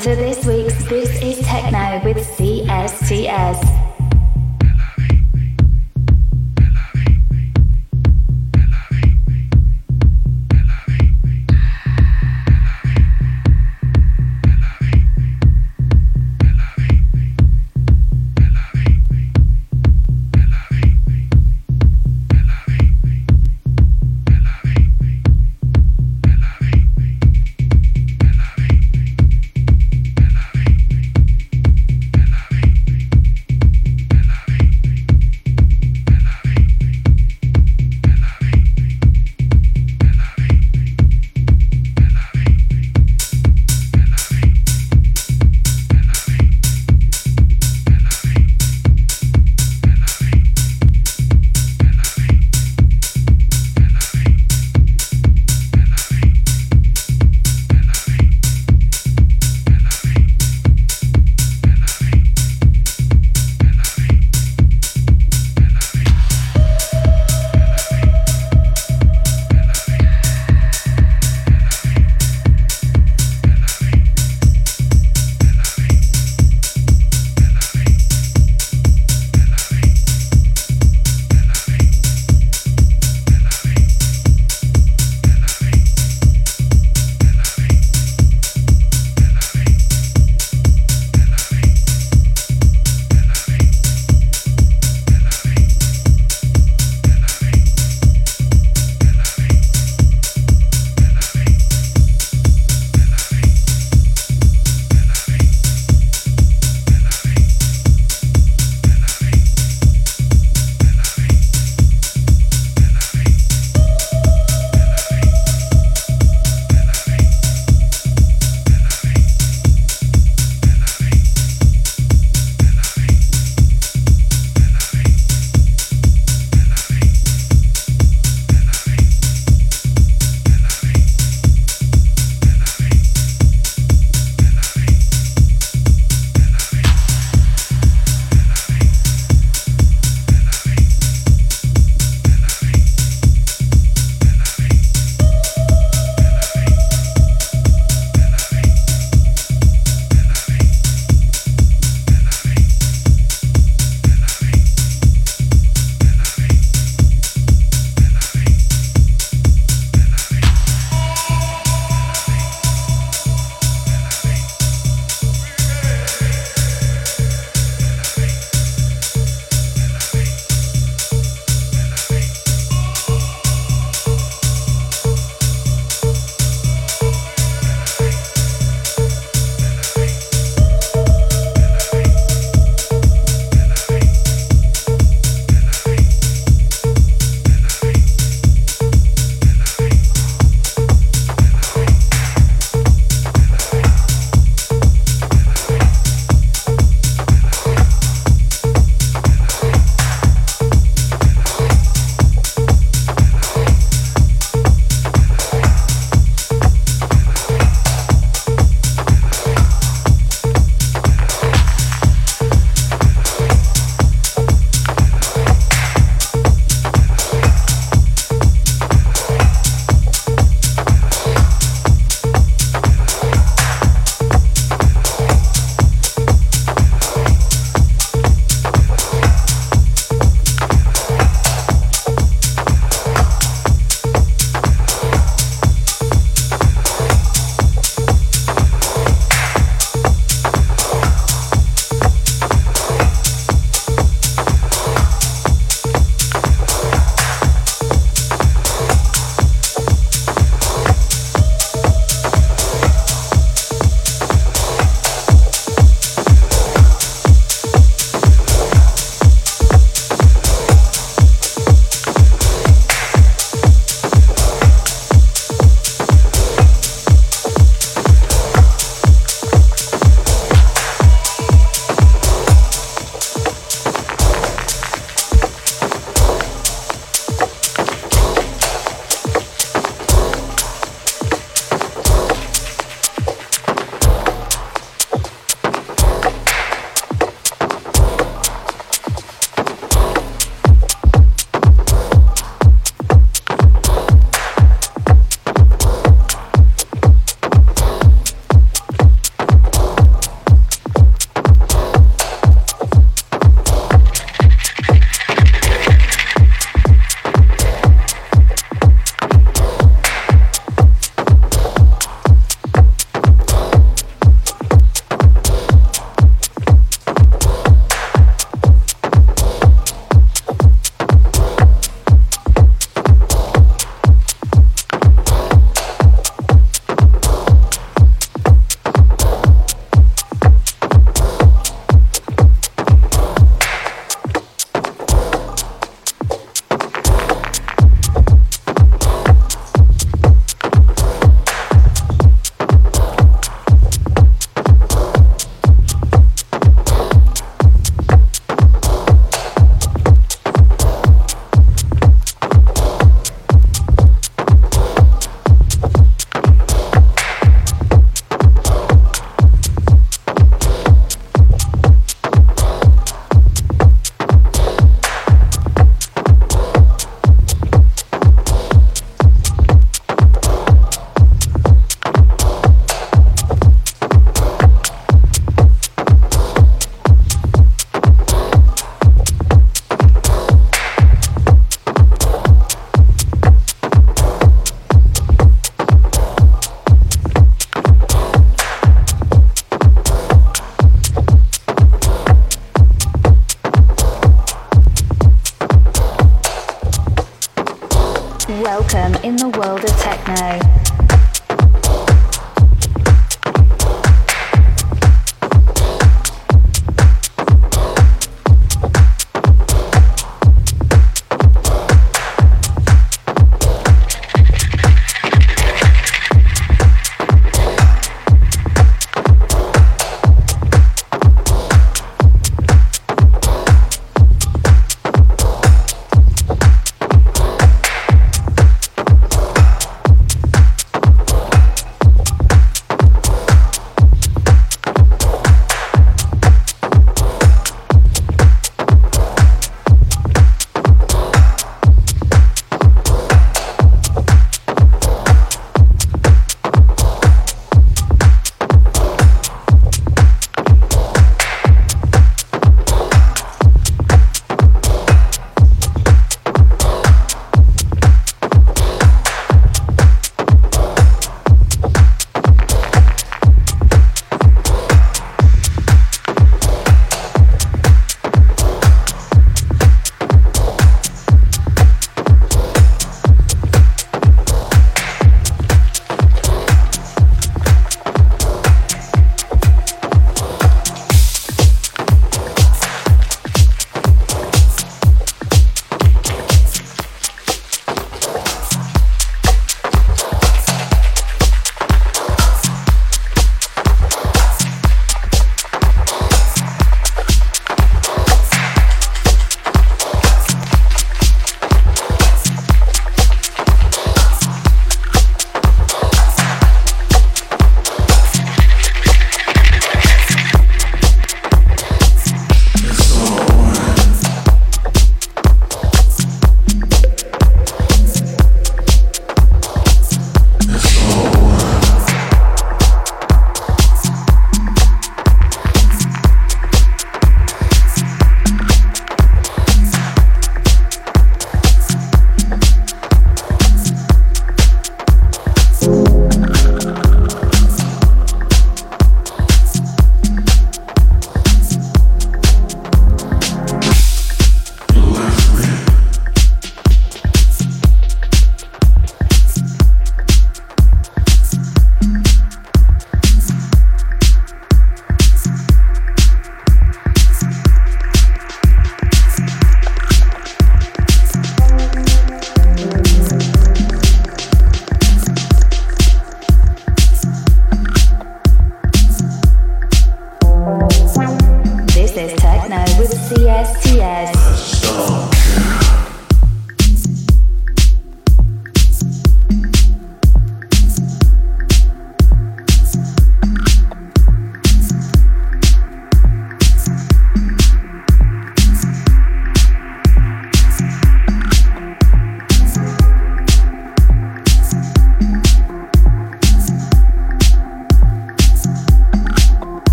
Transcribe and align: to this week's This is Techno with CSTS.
to 0.00 0.16
this 0.16 0.44
week's 0.44 0.84
This 0.88 1.22
is 1.22 1.46
Techno 1.46 2.02
with 2.04 2.16
CSTS. 2.16 3.73